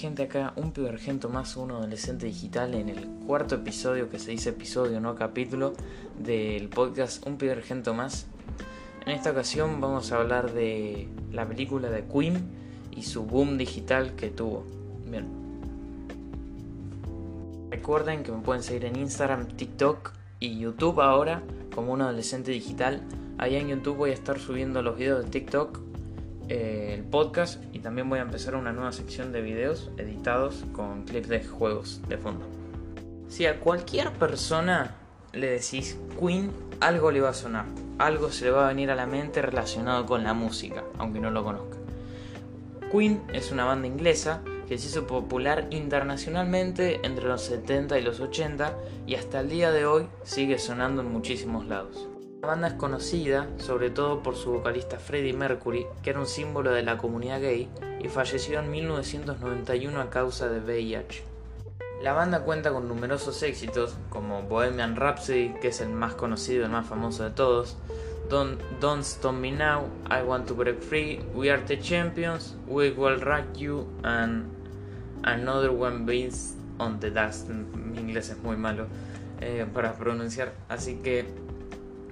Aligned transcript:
gente 0.00 0.22
acá? 0.22 0.54
Un 0.56 0.72
pibergento 0.72 1.28
más, 1.28 1.58
un 1.58 1.72
adolescente 1.72 2.24
digital 2.24 2.74
en 2.74 2.88
el 2.88 3.06
cuarto 3.26 3.56
episodio 3.56 4.08
que 4.08 4.18
se 4.18 4.30
dice 4.30 4.48
episodio, 4.48 4.98
no 4.98 5.14
capítulo, 5.14 5.74
del 6.18 6.70
podcast 6.70 7.26
Un 7.26 7.36
pibergento 7.36 7.92
más. 7.92 8.26
En 9.04 9.12
esta 9.12 9.30
ocasión 9.30 9.78
vamos 9.78 10.10
a 10.10 10.16
hablar 10.16 10.54
de 10.54 11.06
la 11.32 11.46
película 11.46 11.90
de 11.90 12.04
Queen 12.06 12.42
y 12.90 13.02
su 13.02 13.24
boom 13.24 13.58
digital 13.58 14.16
que 14.16 14.30
tuvo. 14.30 14.64
Recuerden 17.70 18.22
que 18.22 18.32
me 18.32 18.38
pueden 18.38 18.62
seguir 18.62 18.86
en 18.86 18.96
Instagram, 18.96 19.48
TikTok 19.48 20.12
y 20.38 20.58
YouTube 20.58 21.02
ahora 21.02 21.42
como 21.74 21.92
un 21.92 22.00
adolescente 22.00 22.52
digital. 22.52 23.02
Allá 23.36 23.58
en 23.58 23.68
YouTube 23.68 23.98
voy 23.98 24.10
a 24.10 24.14
estar 24.14 24.40
subiendo 24.40 24.80
los 24.80 24.96
videos 24.96 25.24
de 25.24 25.30
TikTok 25.30 25.89
eh, 26.50 26.94
el 26.94 27.04
podcast 27.04 27.62
y 27.72 27.78
también 27.78 28.10
voy 28.10 28.18
a 28.18 28.22
empezar 28.22 28.56
una 28.56 28.72
nueva 28.72 28.90
sección 28.90 29.30
de 29.30 29.40
videos 29.40 29.92
editados 29.98 30.64
con 30.72 31.04
clips 31.04 31.28
de 31.28 31.44
juegos 31.44 32.02
de 32.08 32.18
fondo. 32.18 32.44
Si 33.28 33.46
a 33.46 33.60
cualquier 33.60 34.10
persona 34.10 34.96
le 35.32 35.48
decís 35.48 35.96
Queen, 36.18 36.50
algo 36.80 37.12
le 37.12 37.20
va 37.20 37.28
a 37.28 37.34
sonar, 37.34 37.66
algo 37.98 38.32
se 38.32 38.46
le 38.46 38.50
va 38.50 38.64
a 38.64 38.68
venir 38.70 38.90
a 38.90 38.96
la 38.96 39.06
mente 39.06 39.42
relacionado 39.42 40.06
con 40.06 40.24
la 40.24 40.34
música, 40.34 40.82
aunque 40.98 41.20
no 41.20 41.30
lo 41.30 41.44
conozca. 41.44 41.76
Queen 42.90 43.22
es 43.32 43.52
una 43.52 43.64
banda 43.64 43.86
inglesa 43.86 44.42
que 44.68 44.76
se 44.76 44.88
hizo 44.88 45.06
popular 45.06 45.68
internacionalmente 45.70 46.98
entre 47.04 47.28
los 47.28 47.42
70 47.42 47.96
y 47.96 48.02
los 48.02 48.18
80 48.18 48.76
y 49.06 49.14
hasta 49.14 49.38
el 49.38 49.50
día 49.50 49.70
de 49.70 49.86
hoy 49.86 50.08
sigue 50.24 50.58
sonando 50.58 51.02
en 51.02 51.12
muchísimos 51.12 51.66
lados. 51.66 52.08
La 52.42 52.48
banda 52.48 52.68
es 52.68 52.74
conocida 52.74 53.48
sobre 53.58 53.90
todo 53.90 54.22
por 54.22 54.34
su 54.34 54.52
vocalista 54.52 54.98
Freddie 54.98 55.34
Mercury, 55.34 55.86
que 56.02 56.08
era 56.08 56.20
un 56.20 56.26
símbolo 56.26 56.72
de 56.72 56.82
la 56.82 56.96
comunidad 56.96 57.42
gay 57.42 57.68
y 58.00 58.08
falleció 58.08 58.60
en 58.60 58.70
1991 58.70 60.00
a 60.00 60.08
causa 60.08 60.48
de 60.48 60.60
VIH. 60.60 61.22
La 62.02 62.14
banda 62.14 62.42
cuenta 62.42 62.72
con 62.72 62.88
numerosos 62.88 63.42
éxitos 63.42 63.94
como 64.08 64.42
Bohemian 64.44 64.96
Rhapsody, 64.96 65.52
que 65.60 65.68
es 65.68 65.82
el 65.82 65.90
más 65.90 66.14
conocido 66.14 66.62
y 66.62 66.64
el 66.64 66.70
más 66.70 66.86
famoso 66.86 67.24
de 67.24 67.30
todos, 67.30 67.76
Don't, 68.30 68.58
Don't 68.80 69.02
Stop 69.02 69.34
Me 69.34 69.52
Now, 69.52 69.90
I 70.10 70.22
Want 70.26 70.46
to 70.48 70.54
Break 70.54 70.80
Free, 70.80 71.20
We 71.34 71.50
Are 71.50 71.60
the 71.60 71.78
Champions, 71.78 72.56
We 72.66 72.90
Will 72.92 73.20
Rock 73.20 73.54
You, 73.58 73.86
and 74.02 74.46
Another 75.24 75.70
One 75.70 76.06
Beats 76.06 76.54
on 76.78 77.00
the 77.00 77.10
Dust. 77.10 77.50
Mi 77.50 77.98
inglés 77.98 78.30
es 78.30 78.38
muy 78.38 78.56
malo 78.56 78.86
eh, 79.42 79.66
para 79.74 79.92
pronunciar, 79.92 80.54
así 80.70 81.00
que 81.02 81.26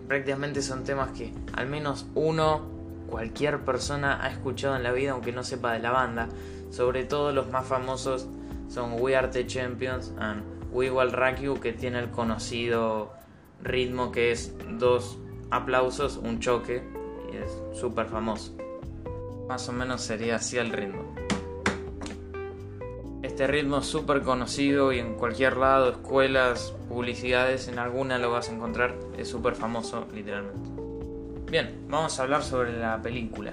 prácticamente 0.08 0.62
son 0.62 0.84
temas 0.84 1.12
que 1.12 1.32
al 1.52 1.68
menos 1.68 2.06
uno, 2.14 2.62
cualquier 3.08 3.60
persona 3.60 4.24
ha 4.24 4.30
escuchado 4.30 4.74
en 4.74 4.82
la 4.82 4.92
vida 4.92 5.12
aunque 5.12 5.32
no 5.32 5.44
sepa 5.44 5.72
de 5.72 5.78
la 5.78 5.90
banda. 5.90 6.28
Sobre 6.70 7.04
todo 7.04 7.32
los 7.32 7.50
más 7.50 7.66
famosos 7.66 8.26
son 8.68 9.00
We 9.00 9.14
Are 9.14 9.28
the 9.28 9.46
Champions 9.46 10.12
and 10.18 10.42
We 10.72 10.90
Will 10.90 11.12
Rock 11.12 11.40
You 11.40 11.60
que 11.60 11.72
tiene 11.72 11.98
el 12.00 12.10
conocido 12.10 13.12
ritmo 13.62 14.10
que 14.10 14.32
es 14.32 14.54
dos 14.78 15.18
aplausos, 15.50 16.16
un 16.16 16.40
choque 16.40 16.82
y 17.32 17.36
es 17.36 17.78
súper 17.78 18.06
famoso. 18.06 18.56
Más 19.46 19.68
o 19.68 19.72
menos 19.72 20.02
sería 20.02 20.36
así 20.36 20.58
el 20.58 20.70
ritmo. 20.70 21.27
Este 23.38 23.52
ritmo 23.52 23.82
súper 23.82 24.22
conocido 24.22 24.92
y 24.92 24.98
en 24.98 25.14
cualquier 25.14 25.58
lado, 25.58 25.90
escuelas, 25.90 26.74
publicidades, 26.88 27.68
en 27.68 27.78
alguna 27.78 28.18
lo 28.18 28.32
vas 28.32 28.48
a 28.48 28.52
encontrar. 28.52 28.96
Es 29.16 29.28
súper 29.28 29.54
famoso, 29.54 30.08
literalmente. 30.12 30.68
Bien, 31.48 31.86
vamos 31.88 32.18
a 32.18 32.24
hablar 32.24 32.42
sobre 32.42 32.76
la 32.76 33.00
película. 33.00 33.52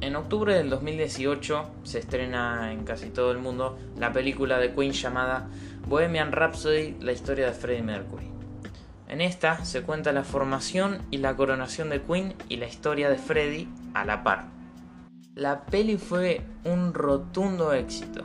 En 0.00 0.16
octubre 0.16 0.54
del 0.54 0.68
2018 0.68 1.64
se 1.84 2.00
estrena 2.00 2.72
en 2.72 2.82
casi 2.82 3.10
todo 3.10 3.30
el 3.30 3.38
mundo 3.38 3.78
la 3.96 4.12
película 4.12 4.58
de 4.58 4.74
Queen 4.74 4.90
llamada 4.90 5.46
Bohemian 5.86 6.32
Rhapsody, 6.32 6.96
la 6.98 7.12
historia 7.12 7.46
de 7.46 7.52
Freddie 7.52 7.84
Mercury. 7.84 8.32
En 9.06 9.20
esta 9.20 9.64
se 9.64 9.82
cuenta 9.82 10.10
la 10.10 10.24
formación 10.24 11.02
y 11.12 11.18
la 11.18 11.36
coronación 11.36 11.88
de 11.90 12.02
Queen 12.02 12.34
y 12.48 12.56
la 12.56 12.66
historia 12.66 13.08
de 13.08 13.16
Freddie 13.16 13.68
a 13.94 14.04
la 14.04 14.24
par. 14.24 14.46
La 15.36 15.66
peli 15.66 15.98
fue 15.98 16.40
un 16.64 16.92
rotundo 16.94 17.72
éxito. 17.72 18.24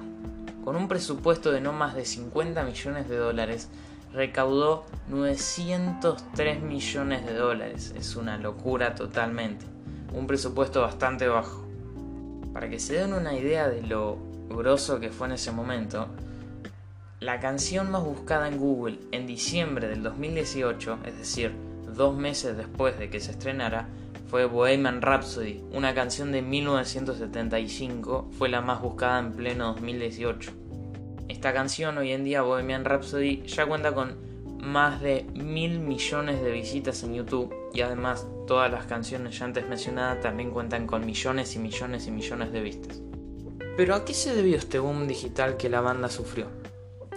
Con 0.66 0.76
un 0.78 0.88
presupuesto 0.88 1.52
de 1.52 1.62
no 1.62 1.74
más 1.74 1.94
de 1.94 2.06
50 2.06 2.64
millones 2.64 3.08
de 3.08 3.18
dólares, 3.18 3.70
recaudó 4.12 4.84
903 5.10 6.64
millones 6.64 7.24
de 7.24 7.36
dólares. 7.36 7.94
Es 7.96 8.16
una 8.16 8.40
locura 8.40 8.96
totalmente. 8.96 9.64
Un 10.12 10.26
presupuesto 10.26 10.82
bastante 10.82 11.28
bajo. 11.28 11.64
Para 12.52 12.68
que 12.68 12.80
se 12.80 12.96
den 12.96 13.14
una 13.14 13.36
idea 13.36 13.70
de 13.70 13.84
lo 13.84 14.18
grosso 14.50 15.00
que 15.00 15.12
fue 15.12 15.28
en 15.28 15.34
ese 15.34 15.52
momento, 15.52 16.08
la 17.20 17.40
canción 17.40 17.92
más 17.92 18.04
buscada 18.04 18.48
en 18.48 18.58
Google 18.58 18.98
en 19.12 19.28
diciembre 19.28 19.88
del 19.88 20.02
2018, 20.02 20.98
es 21.06 21.16
decir, 21.16 21.54
dos 21.96 22.18
meses 22.18 22.58
después 22.58 22.98
de 22.98 23.12
que 23.12 23.20
se 23.20 23.32
estrenara, 23.32 23.88
fue 24.36 24.44
Bohemian 24.44 25.02
Rhapsody, 25.02 25.64
una 25.72 25.96
canción 25.96 26.34
de 26.34 26.42
1975, 26.42 28.32
fue 28.38 28.50
la 28.50 28.60
más 28.60 28.82
buscada 28.82 29.20
en 29.20 29.32
pleno 29.32 29.68
2018. 29.68 30.52
Esta 31.30 31.54
canción 31.54 31.98
hoy 31.98 32.12
en 32.12 32.26
día, 32.26 32.42
Bohemian 32.42 32.84
Rhapsody, 32.84 33.44
ya 33.48 33.66
cuenta 33.66 33.94
con 33.94 34.18
más 34.60 35.00
de 35.00 35.26
mil 35.36 35.80
millones 35.80 36.44
de 36.44 36.52
visitas 36.52 37.02
en 37.04 37.14
YouTube 37.14 37.56
y 37.74 37.80
además 37.80 38.28
todas 38.46 38.70
las 38.70 38.88
canciones 38.88 39.40
ya 39.40 39.46
antes 39.46 39.70
mencionadas 39.70 40.20
también 40.20 40.52
cuentan 40.52 40.86
con 40.86 41.06
millones 41.06 41.56
y 41.56 41.60
millones 41.60 42.06
y 42.08 42.12
millones 42.12 42.52
de 42.52 42.60
vistas. 42.60 43.02
Pero 43.78 43.96
¿a 43.96 44.04
qué 44.04 44.14
se 44.14 44.36
debió 44.36 44.58
este 44.58 44.80
boom 44.80 45.08
digital 45.08 45.56
que 45.56 45.70
la 45.70 45.80
banda 45.80 46.10
sufrió? 46.10 46.48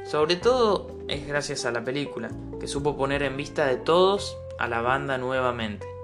Sobre 0.05 0.37
todo 0.37 0.99
es 1.09 1.27
gracias 1.27 1.65
a 1.65 1.73
la 1.73 1.83
película, 1.83 2.31
que 2.61 2.69
supo 2.69 2.97
poner 2.97 3.25
en 3.25 3.37
vista 3.37 3.67
de 3.67 3.77
todos 3.77 4.39
a 4.61 4.69
la 4.69 4.83
banda 4.83 5.19
nuevamente. 5.19 5.98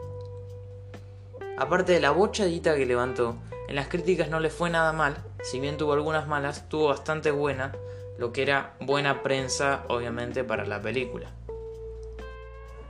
Aparte 1.57 1.93
de 1.93 2.01
la 2.01 2.11
bochadita 2.11 2.75
que 2.75 2.87
levantó, 2.87 3.37
en 3.69 3.77
las 3.77 3.89
críticas 3.89 4.29
no 4.29 4.41
le 4.41 4.51
fue 4.51 4.71
nada 4.71 4.93
mal, 4.93 5.17
si 5.43 5.61
bien 5.61 5.77
tuvo 5.77 5.93
algunas 5.93 6.27
malas, 6.27 6.69
tuvo 6.69 6.89
bastante 6.89 7.31
buena 7.31 7.73
lo 8.19 8.33
que 8.33 8.43
era 8.43 8.75
buena 8.81 9.23
prensa 9.23 9.85
obviamente 9.89 10.45
para 10.45 10.67
la 10.67 10.81
película. 10.81 11.31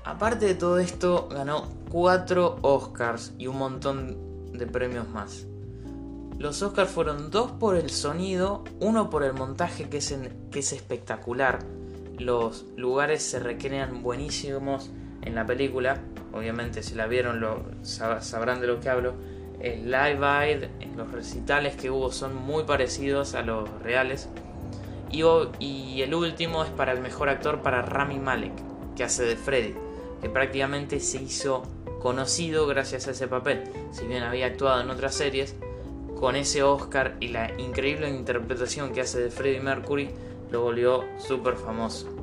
Aparte 0.04 0.46
de 0.46 0.54
todo 0.54 0.78
esto, 0.78 1.28
ganó 1.30 1.68
4 1.90 2.58
Oscars 2.60 3.32
y 3.38 3.46
un 3.46 3.56
montón 3.56 4.52
de 4.52 4.66
premios 4.66 5.08
más. 5.08 5.46
Los 6.38 6.62
Oscars 6.62 6.90
fueron 6.90 7.30
dos 7.30 7.52
por 7.52 7.76
el 7.76 7.90
sonido, 7.90 8.64
uno 8.80 9.08
por 9.08 9.22
el 9.22 9.32
montaje 9.32 9.88
que 9.88 9.98
es, 9.98 10.14
que 10.50 10.58
es 10.58 10.72
espectacular. 10.72 11.60
Los 12.18 12.66
lugares 12.76 13.22
se 13.22 13.38
recrean 13.38 14.02
buenísimos 14.02 14.90
en 15.22 15.34
la 15.34 15.46
película. 15.46 16.00
Obviamente 16.34 16.82
si 16.82 16.94
la 16.94 17.06
vieron 17.06 17.40
lo, 17.40 17.62
sabrán 17.82 18.60
de 18.60 18.66
lo 18.66 18.80
que 18.80 18.88
hablo. 18.88 19.14
El 19.60 19.84
live 19.84 20.18
aid, 20.26 20.64
los 20.96 21.10
recitales 21.12 21.76
que 21.76 21.90
hubo 21.90 22.12
son 22.12 22.34
muy 22.34 22.64
parecidos 22.64 23.34
a 23.34 23.42
los 23.42 23.68
reales. 23.82 24.28
Y, 25.10 26.02
el 26.02 26.12
último 26.12 26.64
es 26.64 26.70
para 26.70 26.92
el 26.92 27.00
mejor 27.00 27.28
actor 27.28 27.62
para 27.62 27.82
Rami 27.82 28.18
Malek, 28.18 28.52
que 28.96 29.04
hace 29.04 29.22
de 29.22 29.36
Freddy, 29.36 29.74
que 30.20 30.28
prácticamente 30.28 30.98
se 30.98 31.22
hizo 31.22 31.62
conocido 32.02 32.66
gracias 32.66 33.06
a 33.06 33.12
ese 33.12 33.28
papel. 33.28 33.62
Si 33.92 34.06
bien 34.06 34.24
había 34.24 34.46
actuado 34.46 34.80
en 34.80 34.90
otras 34.90 35.14
series, 35.14 35.54
con 36.18 36.34
ese 36.34 36.64
Oscar 36.64 37.16
y 37.20 37.28
la 37.28 37.52
increíble 37.58 38.08
interpretación 38.08 38.92
que 38.92 39.02
hace 39.02 39.20
de 39.20 39.30
Freddie 39.30 39.60
Mercury, 39.60 40.10
lo 40.50 40.62
volvió 40.62 41.04
súper 41.18 41.54
famoso. 41.54 42.13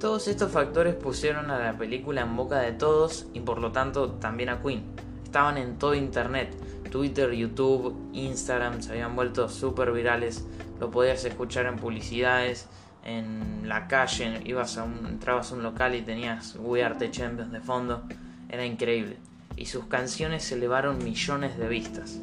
Todos 0.00 0.28
estos 0.28 0.52
factores 0.52 0.94
pusieron 0.94 1.50
a 1.50 1.58
la 1.58 1.76
película 1.76 2.20
en 2.22 2.36
boca 2.36 2.60
de 2.60 2.72
todos 2.72 3.26
y 3.34 3.40
por 3.40 3.58
lo 3.58 3.72
tanto 3.72 4.12
también 4.12 4.48
a 4.48 4.62
Queen. 4.62 4.84
Estaban 5.24 5.58
en 5.58 5.76
todo 5.76 5.94
internet, 5.94 6.54
Twitter, 6.90 7.32
YouTube, 7.32 7.96
Instagram 8.12 8.80
se 8.80 8.92
habían 8.92 9.16
vuelto 9.16 9.48
súper 9.48 9.92
virales 9.92 10.46
lo 10.80 10.90
podías 10.90 11.24
escuchar 11.24 11.66
en 11.66 11.76
publicidades, 11.76 12.66
en 13.04 13.68
la 13.68 13.88
calle, 13.88 14.40
ibas 14.44 14.78
a 14.78 14.84
un, 14.84 15.06
entrabas 15.06 15.50
a 15.50 15.54
un 15.56 15.62
local 15.62 15.94
y 15.94 16.02
tenías 16.02 16.56
We 16.60 16.84
Are 16.84 16.94
the 16.94 17.10
Champions 17.10 17.52
de 17.52 17.60
fondo, 17.60 18.04
era 18.48 18.64
increíble. 18.64 19.16
Y 19.56 19.66
sus 19.66 19.86
canciones 19.86 20.50
elevaron 20.52 21.02
millones 21.02 21.58
de 21.58 21.68
vistas. 21.68 22.20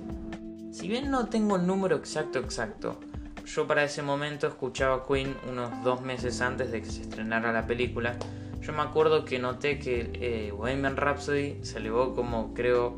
Si 0.71 0.87
bien 0.87 1.11
no 1.11 1.27
tengo 1.27 1.57
el 1.57 1.67
número 1.67 1.97
exacto 1.97 2.39
exacto, 2.39 2.99
yo 3.45 3.67
para 3.67 3.83
ese 3.83 4.01
momento 4.01 4.47
escuchaba 4.47 5.05
Queen 5.05 5.35
unos 5.49 5.83
dos 5.83 6.01
meses 6.01 6.41
antes 6.41 6.71
de 6.71 6.81
que 6.81 6.89
se 6.89 7.01
estrenara 7.01 7.51
la 7.51 7.65
película. 7.65 8.17
Yo 8.61 8.73
me 8.73 8.81
acuerdo 8.81 9.25
que 9.25 9.39
noté 9.39 9.79
que 9.79 10.11
eh, 10.13 10.51
Bohemian 10.51 10.97
Rhapsody 10.97 11.59
se 11.63 11.77
elevó 11.77 12.15
como 12.15 12.53
creo 12.53 12.95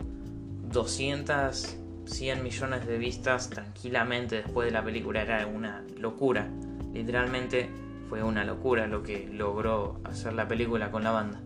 200 0.71 1.77
100 2.07 2.41
millones 2.43 2.87
de 2.87 2.97
vistas 2.97 3.49
tranquilamente 3.49 4.37
después 4.37 4.65
de 4.65 4.71
la 4.71 4.83
película 4.83 5.21
era 5.21 5.45
una 5.45 5.83
locura. 5.99 6.47
Literalmente 6.93 7.69
fue 8.09 8.23
una 8.23 8.43
locura 8.45 8.87
lo 8.87 9.03
que 9.03 9.27
logró 9.31 9.99
hacer 10.03 10.33
la 10.33 10.47
película 10.47 10.89
con 10.89 11.03
la 11.03 11.11
banda. 11.11 11.41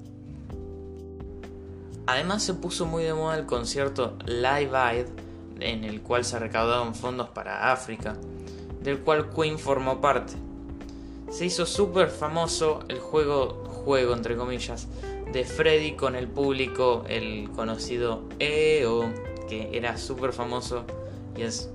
Además 2.08 2.44
se 2.44 2.54
puso 2.54 2.86
muy 2.86 3.04
de 3.04 3.14
moda 3.14 3.38
el 3.38 3.46
concierto 3.46 4.18
Live 4.26 4.76
Aid 4.76 5.06
en 5.60 5.84
el 5.84 6.02
cual 6.02 6.26
se 6.26 6.40
recaudaron 6.40 6.96
fondos 6.96 7.30
para 7.30 7.72
África. 7.72 8.16
Del 8.82 9.00
cual 9.00 9.30
Queen 9.30 9.60
formó 9.60 10.02
parte. 10.02 10.34
Se 11.30 11.46
hizo 11.46 11.66
súper 11.66 12.10
famoso 12.10 12.82
el 12.90 13.00
juego, 13.00 13.64
juego 13.86 14.14
entre 14.14 14.36
comillas, 14.36 14.88
de 15.32 15.46
Freddy 15.46 15.94
con 15.94 16.16
el 16.16 16.28
público, 16.28 17.06
el 17.08 17.50
conocido 17.56 18.24
EO, 18.40 19.10
que 19.48 19.70
era 19.78 19.98
súper 19.98 20.34
famoso 20.34 20.84
y 21.36 21.44
es 21.44 21.70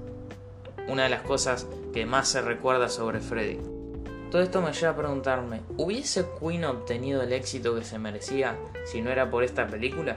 una 0.88 1.04
de 1.04 1.08
las 1.08 1.22
cosas 1.22 1.66
que 1.92 2.06
más 2.06 2.28
se 2.28 2.42
recuerda 2.42 2.88
sobre 2.88 3.20
Freddy. 3.20 3.58
Todo 4.30 4.42
esto 4.42 4.60
me 4.60 4.72
lleva 4.72 4.92
a 4.92 4.96
preguntarme, 4.96 5.62
¿hubiese 5.76 6.26
Queen 6.38 6.64
obtenido 6.64 7.22
el 7.22 7.32
éxito 7.32 7.74
que 7.74 7.84
se 7.84 7.98
merecía 7.98 8.58
si 8.84 9.00
no 9.00 9.10
era 9.10 9.30
por 9.30 9.44
esta 9.44 9.66
película? 9.66 10.16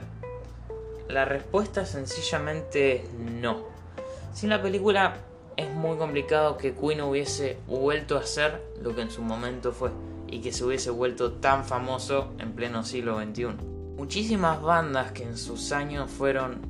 La 1.08 1.24
respuesta 1.24 1.86
sencillamente 1.86 3.04
no. 3.18 3.64
Sin 4.34 4.50
la 4.50 4.62
película 4.62 5.16
es 5.56 5.70
muy 5.70 5.96
complicado 5.96 6.56
que 6.56 6.74
Queen 6.74 7.00
hubiese 7.02 7.58
vuelto 7.66 8.16
a 8.16 8.24
ser 8.24 8.62
lo 8.82 8.94
que 8.94 9.02
en 9.02 9.10
su 9.10 9.22
momento 9.22 9.72
fue 9.72 9.90
y 10.28 10.40
que 10.40 10.52
se 10.52 10.64
hubiese 10.64 10.90
vuelto 10.90 11.32
tan 11.32 11.64
famoso 11.64 12.32
en 12.38 12.52
pleno 12.52 12.84
siglo 12.84 13.20
XXI. 13.20 13.46
Muchísimas 13.96 14.62
bandas 14.62 15.12
que 15.12 15.24
en 15.24 15.36
sus 15.36 15.72
años 15.72 16.10
fueron 16.10 16.60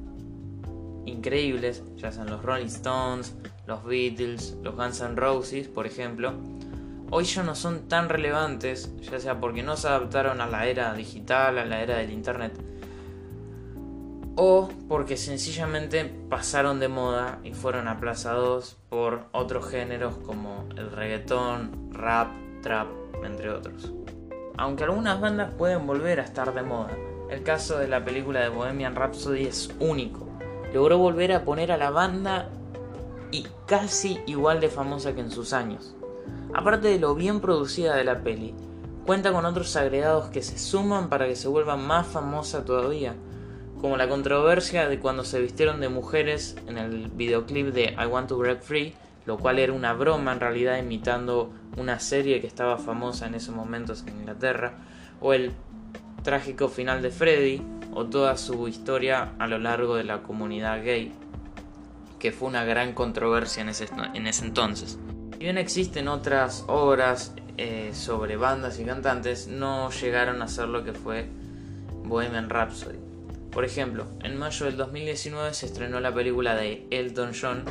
increíbles, 1.06 1.82
ya 1.97 2.11
sean 2.12 2.31
los 2.31 2.43
Rolling 2.43 2.67
Stones, 2.67 3.35
los 3.67 3.85
Beatles, 3.85 4.56
los 4.62 4.75
Guns 4.75 5.00
N' 5.00 5.17
Roses, 5.17 5.69
por 5.69 5.87
ejemplo, 5.87 6.33
hoy 7.11 7.25
ya 7.25 7.43
no 7.43 7.55
son 7.55 7.88
tan 7.88 8.09
relevantes, 8.09 8.91
ya 9.00 9.21
sea 9.21 9.41
porque 9.41 9.62
no 9.62 9.76
se 9.76 9.88
adaptaron 9.88 10.41
a 10.41 10.47
la 10.47 10.67
era 10.67 10.94
digital, 10.94 11.59
a 11.59 11.65
la 11.65 11.83
era 11.83 11.99
del 11.99 12.11
Internet, 12.11 12.53
o 14.43 14.71
porque 14.89 15.19
sencillamente 15.19 16.07
pasaron 16.31 16.81
de 16.81 16.89
moda 16.89 17.41
y 17.45 17.53
fueron 17.53 17.89
aplazados 17.89 18.79
por 18.89 19.25
otros 19.33 19.69
géneros 19.69 20.17
como 20.25 20.65
el 20.79 20.91
reggaetón, 20.91 21.91
rap, 21.93 22.29
trap, 22.63 22.89
entre 23.23 23.51
otros. 23.51 23.93
Aunque 24.57 24.85
algunas 24.85 25.21
bandas 25.21 25.53
pueden 25.53 25.87
volver 25.87 26.21
a 26.21 26.23
estar 26.23 26.55
de 26.55 26.63
moda, 26.63 26.97
el 27.29 27.43
caso 27.43 27.77
de 27.77 27.89
la 27.89 28.03
película 28.03 28.41
de 28.41 28.49
Bohemian 28.49 28.97
Rhapsody 28.97 29.45
es 29.45 29.75
único. 29.79 30.27
Logró 30.73 30.97
volver 30.97 31.33
a 31.33 31.45
poner 31.45 31.71
a 31.71 31.77
la 31.77 31.91
banda 31.91 32.49
y 33.31 33.47
casi 33.67 34.21
igual 34.27 34.61
de 34.61 34.71
famosa 34.71 35.15
que 35.15 35.21
en 35.21 35.31
sus 35.31 35.53
años. 35.53 35.95
Aparte 36.55 36.89
de 36.89 36.99
lo 36.99 37.15
bien 37.15 37.43
producida 37.43 37.95
de 37.95 38.05
la 38.05 38.23
peli, 38.23 38.55
cuenta 39.05 39.33
con 39.33 39.45
otros 39.45 39.77
agregados 39.77 40.31
que 40.31 40.41
se 40.41 40.57
suman 40.57 41.11
para 41.11 41.27
que 41.27 41.37
se 41.37 41.47
vuelva 41.47 41.77
más 41.77 42.07
famosa 42.07 42.65
todavía, 42.65 43.17
como 43.81 43.97
la 43.97 44.09
controversia 44.09 44.88
de 44.88 44.99
cuando 44.99 45.25
se 45.25 45.41
vistieron 45.41 45.81
de 45.81 45.88
mujeres 45.88 46.56
en 46.67 46.77
el 46.77 47.09
videoclip 47.09 47.69
de 47.69 47.97
I 47.99 48.06
Want 48.06 48.29
to 48.29 48.37
Break 48.37 48.62
Free, 48.62 48.94
lo 49.25 49.38
cual 49.38 49.59
era 49.59 49.73
una 49.73 49.93
broma 49.94 50.32
en 50.32 50.41
realidad 50.41 50.79
imitando 50.79 51.50
una 51.77 51.99
serie 51.99 52.41
que 52.41 52.47
estaba 52.47 52.79
famosa 52.79 53.27
en 53.27 53.35
esos 53.35 53.55
momentos 53.55 54.05
en 54.06 54.21
Inglaterra, 54.21 54.75
o 55.21 55.32
el 55.32 55.53
trágico 56.23 56.69
final 56.69 57.00
de 57.00 57.11
Freddy, 57.11 57.62
o 57.93 58.06
toda 58.06 58.37
su 58.37 58.69
historia 58.69 59.32
a 59.38 59.47
lo 59.47 59.59
largo 59.59 59.97
de 59.97 60.05
la 60.05 60.23
comunidad 60.23 60.85
gay, 60.85 61.12
que 62.19 62.33
fue 62.33 62.49
una 62.49 62.65
gran 62.65 62.93
controversia 62.93 63.62
en 63.62 63.71
ese, 63.71 63.88
en 64.15 64.26
ese 64.26 64.44
entonces. 64.44 64.99
Si 65.33 65.38
bien 65.38 65.56
existen 65.56 66.06
otras 66.09 66.65
obras 66.69 67.35
eh, 67.56 67.91
sobre 67.94 68.37
bandas 68.37 68.79
y 68.79 68.85
cantantes, 68.85 69.49
no 69.49 69.91
llegaron 69.91 70.43
a 70.43 70.49
ser 70.49 70.69
lo 70.69 70.85
que 70.85 70.93
fue 70.93 71.29
Bohemian 72.05 72.50
Rhapsody. 72.50 73.10
Por 73.52 73.64
ejemplo, 73.64 74.06
en 74.23 74.38
mayo 74.38 74.67
del 74.67 74.76
2019 74.76 75.52
se 75.55 75.67
estrenó 75.67 75.99
la 75.99 76.14
película 76.14 76.55
de 76.55 76.87
Elton 76.91 77.32
John. 77.38 77.64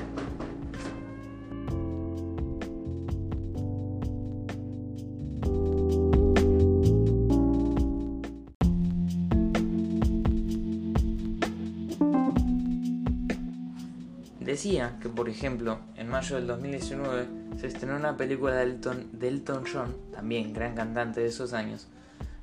Decía 14.41 14.97
que, 15.01 15.07
por 15.07 15.29
ejemplo, 15.29 15.79
en 15.95 16.09
mayo 16.09 16.35
del 16.35 16.47
2019 16.47 17.27
se 17.57 17.67
estrenó 17.67 17.95
una 17.95 18.17
película 18.17 18.55
de 18.55 18.63
Elton, 18.63 19.63
John, 19.71 19.95
también 20.11 20.51
gran 20.53 20.75
cantante 20.75 21.21
de 21.21 21.27
esos 21.27 21.53
años, 21.53 21.87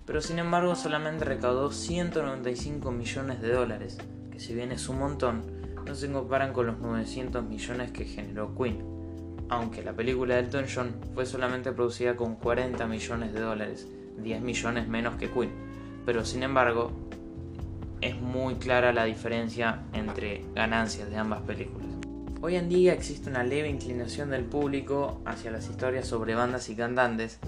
pero 0.07 0.23
sin 0.23 0.39
embargo 0.39 0.77
solamente 0.77 1.25
recaudó 1.25 1.73
195 1.73 2.91
millones 2.93 3.43
de 3.43 3.53
dólares, 3.53 3.99
que 4.31 4.39
si 4.39 4.55
bien 4.55 4.71
es 4.73 4.89
un 4.89 5.01
montón, 5.01 5.43
no 5.85 5.95
se 5.95 6.11
comparan 6.11 6.53
con 6.53 6.67
los 6.67 6.79
900 6.79 7.45
millones 7.45 7.91
que 7.91 8.05
generó 8.05 8.55
Queen, 8.57 8.79
aunque 9.49 9.83
la 9.83 9.93
película 9.93 10.35
de 10.35 10.41
Elton 10.41 10.67
John 10.73 10.95
fue 11.15 11.27
solamente 11.27 11.73
producida 11.73 12.17
con 12.17 12.37
40 12.37 12.87
millones 12.87 13.33
de 13.33 13.41
dólares, 13.41 13.89
10 14.19 14.41
millones 14.41 14.89
menos 14.89 15.17
que 15.17 15.31
Queen, 15.31 15.51
pero 16.05 16.25
sin 16.25 16.45
embargo 16.45 16.93
es 18.01 18.21
muy 18.21 18.55
clara 18.57 18.93
la 18.93 19.05
diferencia 19.05 19.83
entre 19.93 20.45
ganancias 20.55 21.11
de 21.11 21.17
ambas 21.17 21.43
películas. 21.43 21.87
Hoy 22.43 22.57
en 22.57 22.69
día 22.69 22.93
existe 22.93 23.31
una 23.31 23.43
leve 23.43 23.69
inclinación 23.69 24.31
del 24.31 24.45
público 24.45 25.21
hacia 25.25 25.51
las 25.51 25.69
historias 25.69 26.07
sobre 26.07 26.35
bandas 26.35 26.69
y 26.69 26.77
cantantes, 26.77 27.39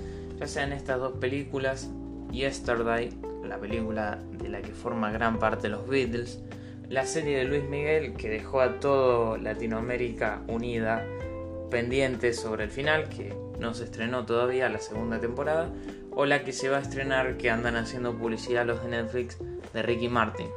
ya 0.40 0.46
sea 0.46 0.64
en 0.64 0.72
estas 0.72 0.98
dos 0.98 1.18
películas, 1.18 1.90
Yesterday, 2.30 3.10
la 3.44 3.58
película 3.58 4.18
de 4.32 4.48
la 4.48 4.60
que 4.62 4.72
forma 4.72 5.10
gran 5.10 5.38
parte 5.38 5.68
los 5.68 5.88
Beatles, 5.88 6.40
la 6.88 7.04
serie 7.04 7.38
de 7.38 7.44
Luis 7.44 7.64
Miguel 7.64 8.14
que 8.14 8.28
dejó 8.28 8.60
a 8.60 8.80
toda 8.80 9.38
Latinoamérica 9.38 10.42
unida, 10.48 11.06
pendiente 11.70 12.32
sobre 12.32 12.64
el 12.64 12.70
final, 12.70 13.08
que 13.08 13.34
no 13.58 13.74
se 13.74 13.84
estrenó 13.84 14.24
todavía 14.24 14.68
la 14.68 14.78
segunda 14.78 15.20
temporada, 15.20 15.70
o 16.12 16.24
la 16.24 16.44
que 16.44 16.52
se 16.52 16.68
va 16.68 16.78
a 16.78 16.80
estrenar 16.80 17.36
que 17.36 17.50
andan 17.50 17.76
haciendo 17.76 18.16
publicidad 18.16 18.66
los 18.66 18.82
de 18.82 18.88
Netflix 18.88 19.38
de 19.72 19.82
Ricky 19.82 20.08
Martin. 20.08 20.48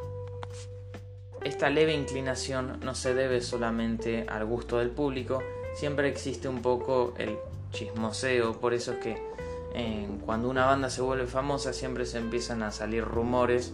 Esta 1.43 1.69
leve 1.69 1.93
inclinación 1.93 2.79
no 2.83 2.95
se 2.95 3.13
debe 3.13 3.41
solamente 3.41 4.25
al 4.27 4.45
gusto 4.45 4.77
del 4.77 4.89
público, 4.89 5.41
siempre 5.73 6.07
existe 6.07 6.47
un 6.47 6.61
poco 6.61 7.13
el 7.17 7.37
chismoseo, 7.71 8.59
por 8.59 8.73
eso 8.73 8.93
es 8.93 8.97
que 8.99 9.30
eh, 9.73 10.07
cuando 10.25 10.49
una 10.49 10.65
banda 10.65 10.89
se 10.89 11.01
vuelve 11.01 11.27
famosa 11.27 11.73
siempre 11.73 12.05
se 12.05 12.17
empiezan 12.17 12.63
a 12.63 12.71
salir 12.71 13.03
rumores 13.03 13.73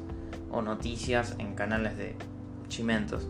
o 0.52 0.62
noticias 0.62 1.36
en 1.40 1.56
canales 1.56 1.98
de 1.98 2.16
chimentos. 2.68 3.28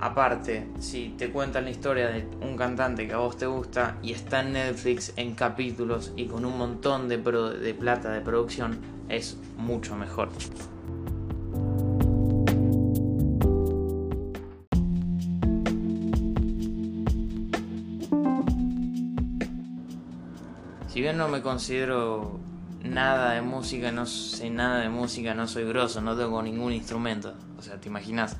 Aparte, 0.00 0.66
si 0.80 1.14
te 1.16 1.30
cuentan 1.30 1.64
la 1.64 1.70
historia 1.70 2.08
de 2.08 2.26
un 2.42 2.56
cantante 2.56 3.06
que 3.06 3.14
a 3.14 3.18
vos 3.18 3.38
te 3.38 3.46
gusta 3.46 3.96
y 4.02 4.12
está 4.12 4.40
en 4.40 4.52
Netflix 4.52 5.12
en 5.16 5.34
capítulos 5.34 6.12
y 6.16 6.26
con 6.26 6.44
un 6.44 6.58
montón 6.58 7.08
de, 7.08 7.18
de 7.18 7.74
plata 7.74 8.10
de 8.10 8.20
producción, 8.20 8.78
es 9.08 9.38
mucho 9.56 9.96
mejor. 9.96 10.28
Bien 21.04 21.18
no 21.18 21.28
me 21.28 21.42
considero 21.42 22.40
nada 22.82 23.34
de 23.34 23.42
música, 23.42 23.92
no 23.92 24.06
sé 24.06 24.48
nada 24.48 24.80
de 24.80 24.88
música, 24.88 25.34
no 25.34 25.46
soy 25.46 25.64
grosso, 25.64 26.00
no 26.00 26.16
tengo 26.16 26.42
ningún 26.42 26.72
instrumento. 26.72 27.34
O 27.58 27.60
sea, 27.60 27.78
te 27.78 27.90
imaginas. 27.90 28.38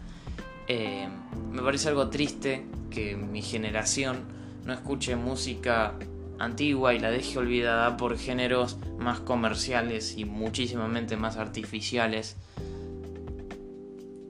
Eh, 0.66 1.06
me 1.52 1.60
parece 1.60 1.90
algo 1.90 2.08
triste 2.08 2.64
que 2.88 3.16
mi 3.16 3.42
generación 3.42 4.20
no 4.64 4.72
escuche 4.72 5.14
música 5.14 5.92
antigua 6.38 6.94
y 6.94 7.00
la 7.00 7.10
deje 7.10 7.38
olvidada 7.38 7.98
por 7.98 8.16
géneros 8.16 8.78
más 8.98 9.20
comerciales 9.20 10.16
y 10.16 10.24
muchísimamente 10.24 11.18
más 11.18 11.36
artificiales 11.36 12.38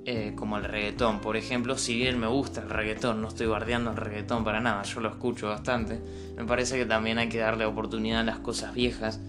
eh, 0.07 0.33
como 0.37 0.59
el 0.59 0.65
reggaetón, 0.65 1.21
por 1.21 1.37
ejemplo, 1.37 1.79
si 1.79 1.97
bien 1.97 2.19
me 2.19 2.27
gusta 2.27 2.61
el 2.61 2.69
reggaetón, 2.69 3.23
no 3.23 3.29
estoy 3.29 3.47
guardiando 3.47 3.91
el 3.91 3.97
reggaetón 3.97 4.45
para 4.45 4.61
nada, 4.61 4.83
yo 4.83 5.01
lo 5.01 5.09
escucho 5.09 5.49
bastante, 5.49 6.01
me 6.37 6.45
parece 6.45 6.77
que 6.77 6.85
también 6.85 7.19
hay 7.19 7.29
que 7.31 7.39
darle 7.39 7.65
oportunidad 7.65 8.21
a 8.21 8.25
las 8.25 8.39
cosas 8.39 8.75
viejas 8.75 9.21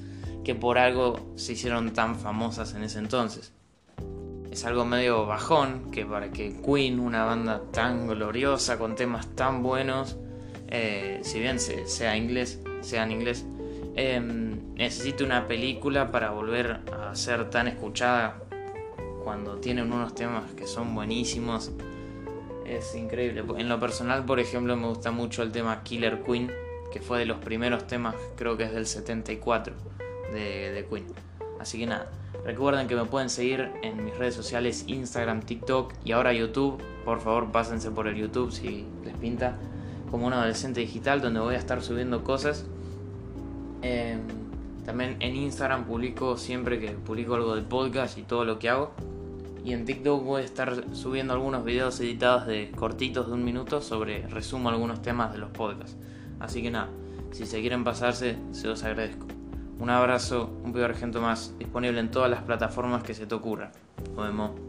que 0.43 0.53
por 0.53 0.77
algo 0.77 1.33
se 1.35 1.53
hicieron 1.53 1.93
tan 1.93 2.15
famosas 2.15 2.73
en 2.75 2.83
ese 2.83 2.99
entonces. 2.99 3.53
Es 4.51 4.63
algo 4.63 4.85
medio 4.85 5.25
bajón 5.25 5.91
que 5.91 6.05
para 6.05 6.31
que 6.31 6.61
Queen, 6.61 6.99
una 6.99 7.25
banda 7.25 7.61
tan 7.71 8.07
gloriosa, 8.07 8.77
con 8.77 8.95
temas 8.95 9.27
tan 9.35 9.63
buenos, 9.63 10.17
eh, 10.67 11.19
si 11.23 11.39
bien 11.39 11.59
sea 11.59 12.15
inglés, 12.15 12.61
sea 12.81 13.03
en 13.03 13.11
inglés, 13.11 13.45
eh, 13.95 14.19
necesite 14.75 15.23
una 15.23 15.47
película 15.47 16.11
para 16.11 16.31
volver 16.31 16.81
a 16.91 17.15
ser 17.15 17.49
tan 17.49 17.67
escuchada 17.67 18.44
cuando 19.25 19.55
tienen 19.57 19.91
unos 19.91 20.13
temas 20.13 20.53
que 20.53 20.67
son 20.67 20.93
buenísimos. 20.93 21.71
Es 22.63 22.95
increíble. 22.95 23.43
En 23.57 23.67
lo 23.67 23.79
personal, 23.79 24.23
por 24.23 24.39
ejemplo, 24.39 24.77
me 24.77 24.87
gusta 24.87 25.11
mucho 25.11 25.41
el 25.41 25.51
tema 25.51 25.81
Killer 25.81 26.21
Queen, 26.23 26.51
que 26.93 27.01
fue 27.01 27.19
de 27.19 27.25
los 27.25 27.39
primeros 27.39 27.87
temas, 27.87 28.15
creo 28.37 28.55
que 28.55 28.63
es 28.63 28.71
del 28.71 28.85
74 28.85 29.73
de, 30.31 30.85
Queen. 30.89 31.05
Así 31.59 31.79
que 31.79 31.87
nada, 31.87 32.11
recuerden 32.45 32.87
que 32.87 32.95
me 32.95 33.05
pueden 33.05 33.29
seguir 33.29 33.71
en 33.81 34.05
mis 34.05 34.15
redes 34.15 34.35
sociales, 34.35 34.85
Instagram, 34.87 35.41
TikTok 35.41 35.93
y 36.05 36.11
ahora 36.11 36.31
YouTube. 36.31 36.81
Por 37.03 37.19
favor, 37.19 37.51
pásense 37.51 37.89
por 37.89 38.07
el 38.07 38.15
YouTube 38.15 38.51
si 38.51 38.85
les 39.03 39.17
pinta. 39.17 39.57
como 40.11 40.27
un 40.27 40.33
adolescente 40.33 40.81
digital, 40.81 41.19
donde 41.19 41.39
voy 41.39 41.55
a 41.55 41.57
estar 41.57 41.81
subiendo 41.81 42.23
cosas. 42.23 42.65
Em, 43.81 44.21
también 44.85 45.17
en 45.19 45.35
Instagram 45.35 45.85
publico 45.85 46.37
siempre 46.37 46.79
que 46.79 46.91
publico 46.91 47.35
algo 47.35 47.55
del 47.55 47.65
podcast 47.65 48.17
y 48.17 48.21
todo 48.21 48.45
lo 48.45 48.59
que 48.59 48.69
hago. 48.69 48.91
Y 49.63 49.73
en 49.73 49.83
TikTok 49.85 50.23
voy 50.23 50.43
a 50.43 50.45
estar 50.45 50.83
subiendo 50.93 51.33
algunos 51.33 51.65
videos 51.65 51.99
editados 51.99 52.45
de 52.45 52.71
cortitos 52.75 53.27
de 53.27 53.33
un 53.33 53.43
minuto 53.43 53.81
sobre 53.81 54.27
resumo 54.27 54.69
algunos 54.69 55.01
temas 55.01 55.31
de 55.31 55.39
los 55.39 55.49
podcasts. 55.49 55.97
Así 56.39 56.61
que 56.61 56.69
nada, 56.69 56.89
si 57.31 57.47
se 57.47 57.61
quieren 57.61 57.83
pasarse, 57.83 58.37
se 58.51 58.67
los 58.67 58.83
agradezco. 58.83 59.25
Un 59.79 59.89
abrazo, 59.89 60.51
un 60.63 60.71
peor 60.71 60.91
argento 60.91 61.19
más, 61.19 61.53
disponible 61.57 61.99
en 61.99 62.11
todas 62.11 62.29
las 62.29 62.43
plataformas 62.43 63.03
que 63.03 63.13
se 63.13 63.25
te 63.25 63.33
ocurran. 63.35 63.71
Nos 64.15 64.27
vemos. 64.27 64.64